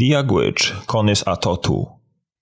[0.00, 1.86] Diagwycz konys atotu,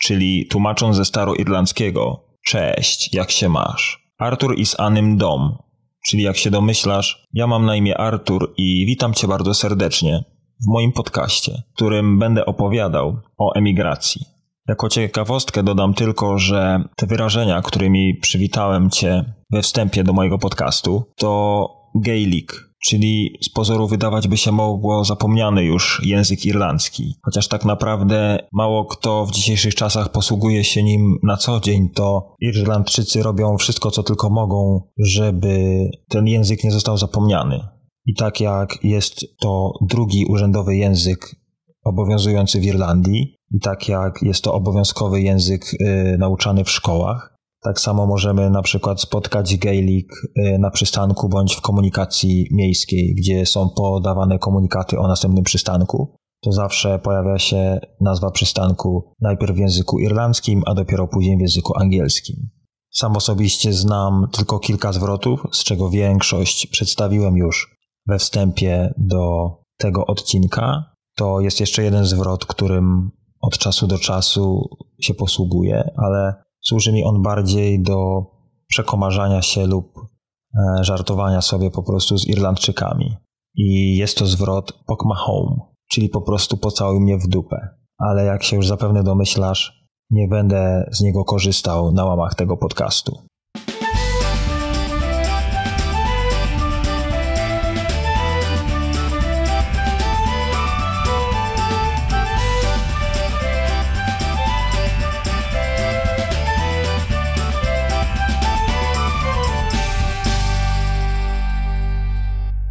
[0.00, 4.12] czyli tłumacząc ze staroirlandzkiego Cześć, jak się masz?
[4.18, 5.58] Artur is anym dom,
[6.06, 10.24] czyli jak się domyślasz, ja mam na imię Artur i witam cię bardzo serdecznie
[10.62, 14.26] w moim podcaście, w którym będę opowiadał o emigracji.
[14.68, 21.04] Jako ciekawostkę dodam tylko, że te wyrażenia, którymi przywitałem cię we wstępie do mojego podcastu,
[21.16, 27.14] to Gaelic, czyli z pozoru wydawać by się mogło zapomniany już język irlandzki.
[27.24, 32.34] Chociaż tak naprawdę mało kto w dzisiejszych czasach posługuje się nim na co dzień, to
[32.40, 37.60] Irlandczycy robią wszystko, co tylko mogą, żeby ten język nie został zapomniany.
[38.06, 41.36] I tak jak jest to drugi urzędowy język
[41.84, 47.80] obowiązujący w Irlandii, i tak jak jest to obowiązkowy język y, nauczany w szkołach, tak
[47.80, 53.68] samo możemy na przykład spotkać Gaelic y, na przystanku bądź w komunikacji miejskiej, gdzie są
[53.76, 56.16] podawane komunikaty o następnym przystanku.
[56.42, 61.72] To zawsze pojawia się nazwa przystanku najpierw w języku irlandzkim, a dopiero później w języku
[61.80, 62.50] angielskim.
[62.90, 70.06] Sam osobiście znam tylko kilka zwrotów, z czego większość przedstawiłem już we wstępie do tego
[70.06, 70.84] odcinka.
[71.16, 74.68] To jest jeszcze jeden zwrot, którym od czasu do czasu
[75.00, 78.26] się posługuje, ale służy mi on bardziej do
[78.68, 83.16] przekomarzania się lub e, żartowania sobie po prostu z Irlandczykami.
[83.54, 85.56] I jest to zwrot pok my home,
[85.90, 87.68] czyli po prostu pocałuj mnie w dupę.
[87.98, 93.18] Ale jak się już zapewne domyślasz, nie będę z niego korzystał na łamach tego podcastu.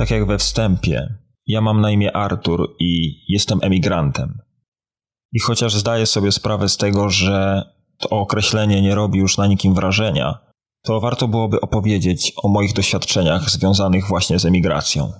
[0.00, 1.14] Tak jak we wstępie,
[1.46, 4.38] ja mam na imię Artur i jestem emigrantem.
[5.32, 7.62] I chociaż zdaję sobie sprawę z tego, że
[7.98, 10.38] to określenie nie robi już na nikim wrażenia,
[10.82, 15.12] to warto byłoby opowiedzieć o moich doświadczeniach związanych właśnie z emigracją.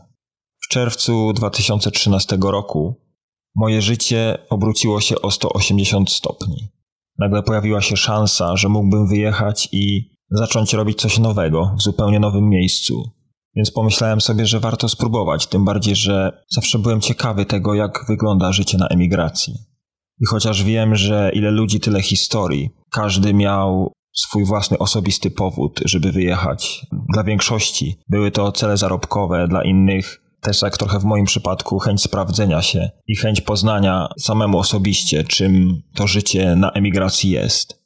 [0.64, 2.94] W czerwcu 2013 roku
[3.56, 6.68] moje życie obróciło się o 180 stopni.
[7.18, 12.48] Nagle pojawiła się szansa, że mógłbym wyjechać i zacząć robić coś nowego w zupełnie nowym
[12.48, 13.19] miejscu,
[13.56, 18.52] więc pomyślałem sobie, że warto spróbować, tym bardziej, że zawsze byłem ciekawy tego, jak wygląda
[18.52, 19.54] życie na emigracji.
[20.20, 26.12] I chociaż wiem, że ile ludzi, tyle historii, każdy miał swój własny osobisty powód, żeby
[26.12, 26.86] wyjechać.
[27.12, 32.02] Dla większości były to cele zarobkowe, dla innych też jak trochę w moim przypadku chęć
[32.02, 37.79] sprawdzenia się i chęć poznania samemu osobiście, czym to życie na emigracji jest.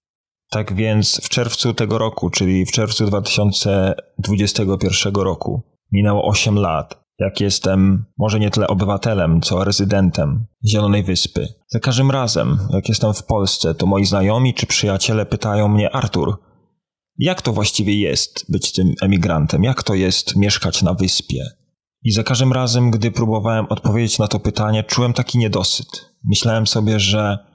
[0.55, 7.41] Tak więc w czerwcu tego roku, czyli w czerwcu 2021 roku, minęło 8 lat, jak
[7.41, 11.49] jestem może nie tyle obywatelem, co rezydentem Zielonej Wyspy.
[11.69, 16.39] Za każdym razem, jak jestem w Polsce, to moi znajomi czy przyjaciele pytają mnie, Artur,
[17.19, 19.65] jak to właściwie jest być tym emigrantem?
[19.65, 21.45] Jak to jest mieszkać na wyspie?
[22.03, 26.15] I za każdym razem, gdy próbowałem odpowiedzieć na to pytanie, czułem taki niedosyt.
[26.25, 27.54] Myślałem sobie, że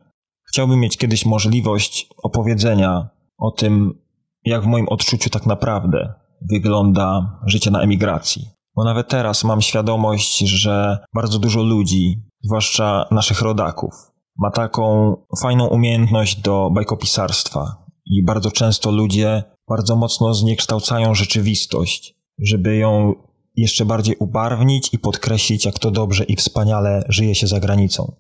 [0.50, 4.02] Chciałbym mieć kiedyś możliwość opowiedzenia o tym,
[4.46, 6.14] jak w moim odczuciu tak naprawdę
[6.50, 8.50] wygląda życie na emigracji.
[8.76, 13.94] Bo nawet teraz mam świadomość, że bardzo dużo ludzi, zwłaszcza naszych rodaków,
[14.38, 17.86] ma taką fajną umiejętność do bajkopisarstwa.
[18.06, 23.14] I bardzo często ludzie bardzo mocno zniekształcają rzeczywistość, żeby ją
[23.56, 28.16] jeszcze bardziej ubarwnić i podkreślić, jak to dobrze i wspaniale żyje się za granicą.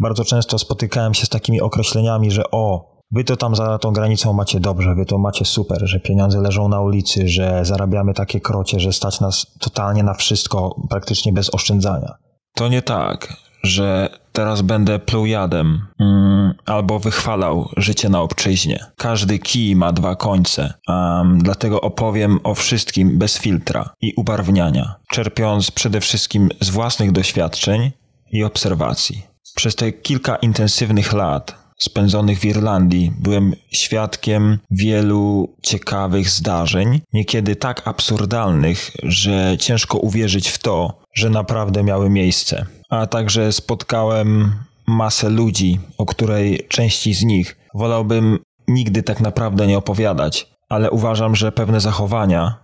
[0.00, 4.32] Bardzo często spotykałem się z takimi określeniami, że o, wy to tam za tą granicą
[4.32, 8.80] macie dobrze, wy to macie super, że pieniądze leżą na ulicy, że zarabiamy takie krocie,
[8.80, 12.14] że stać nas totalnie na wszystko, praktycznie bez oszczędzania.
[12.54, 18.84] To nie tak, że teraz będę pluł jadem mm, albo wychwalał życie na obczyźnie.
[18.96, 25.70] Każdy kij ma dwa końce, um, dlatego opowiem o wszystkim bez filtra i ubarwniania, czerpiąc
[25.70, 27.90] przede wszystkim z własnych doświadczeń
[28.32, 29.29] i obserwacji.
[29.54, 37.88] Przez te kilka intensywnych lat spędzonych w Irlandii byłem świadkiem wielu ciekawych zdarzeń, niekiedy tak
[37.88, 42.66] absurdalnych, że ciężko uwierzyć w to, że naprawdę miały miejsce.
[42.90, 44.54] A także spotkałem
[44.86, 48.38] masę ludzi, o której części z nich wolałbym
[48.68, 52.54] nigdy tak naprawdę nie opowiadać, ale uważam, że pewne zachowania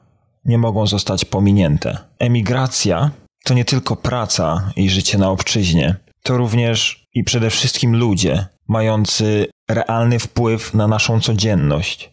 [0.44, 1.98] nie mogą zostać pominięte.
[2.18, 3.10] Emigracja
[3.44, 9.46] to nie tylko praca i życie na obczyźnie to również i przede wszystkim ludzie, mający
[9.70, 12.12] realny wpływ na naszą codzienność.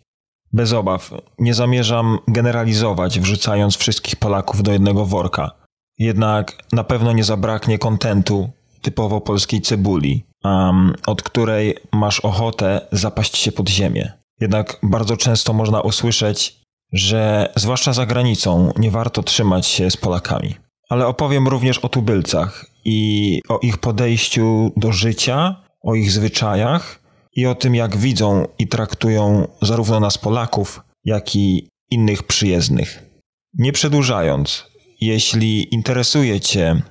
[0.54, 5.52] Bez obaw, nie zamierzam generalizować, wrzucając wszystkich Polaków do jednego worka.
[6.00, 8.50] Jednak na pewno nie zabraknie kontentu
[8.82, 14.12] typowo polskiej cebuli, um, od której masz ochotę zapaść się pod ziemię.
[14.42, 16.62] Jednak bardzo często można usłyszeć,
[16.94, 20.56] że zwłaszcza za granicą nie warto trzymać się z Polakami.
[20.90, 27.00] Ale opowiem również o tubylcach i o ich podejściu do życia, o ich zwyczajach
[27.36, 33.04] i o tym, jak widzą i traktują zarówno nas Polaków, jak i innych przyjezdnych.
[33.54, 34.66] Nie przedłużając,
[35.02, 36.82] jeśli interesuje Cię,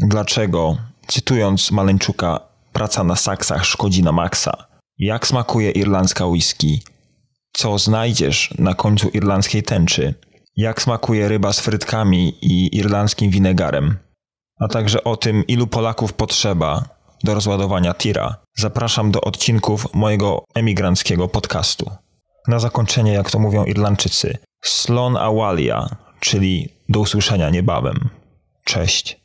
[0.00, 0.76] dlaczego,
[1.06, 2.40] cytując Maleńczuka,
[2.72, 4.66] praca na saksach szkodzi na maksa,
[4.98, 6.82] jak smakuje irlandzka whisky,
[7.52, 10.14] co znajdziesz na końcu irlandzkiej tęczy,
[10.60, 13.98] jak smakuje ryba z frytkami i irlandzkim winegarem,
[14.60, 16.84] a także o tym, ilu Polaków potrzeba
[17.24, 21.90] do rozładowania tira, zapraszam do odcinków mojego emigranckiego podcastu.
[22.48, 25.88] Na zakończenie, jak to mówią Irlandczycy, Slon Awalia,
[26.20, 28.08] czyli do usłyszenia niebawem.
[28.64, 29.19] Cześć.